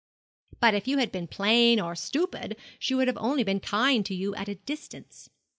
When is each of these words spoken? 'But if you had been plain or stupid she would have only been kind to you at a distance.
'But 0.59 0.73
if 0.73 0.87
you 0.87 0.97
had 0.97 1.11
been 1.11 1.27
plain 1.27 1.79
or 1.79 1.93
stupid 1.93 2.57
she 2.79 2.95
would 2.95 3.07
have 3.07 3.17
only 3.19 3.43
been 3.43 3.59
kind 3.59 4.03
to 4.07 4.15
you 4.15 4.33
at 4.33 4.49
a 4.49 4.55
distance. 4.55 5.29